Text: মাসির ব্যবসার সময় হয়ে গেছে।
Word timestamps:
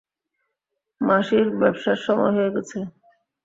মাসির 1.01 1.47
ব্যবসার 1.59 1.97
সময় 2.05 2.31
হয়ে 2.35 2.53
গেছে। 2.55 2.77